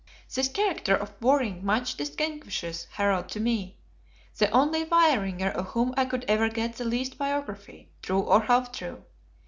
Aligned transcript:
This 0.33 0.47
character 0.47 0.95
of 0.95 1.13
Waring 1.21 1.63
much 1.63 1.93
distinguishes 1.95 2.87
Harald 2.93 3.29
to 3.29 3.39
me; 3.39 3.77
the 4.35 4.49
only 4.49 4.83
Vaeringer 4.83 5.51
of 5.51 5.67
whom 5.67 5.93
I 5.95 6.05
could 6.05 6.25
ever 6.27 6.49
get 6.49 6.77
the 6.77 6.85
least 6.85 7.19
biography, 7.19 7.91
true 8.01 8.21
or 8.21 8.41
half 8.41 8.71
true. 8.71 9.03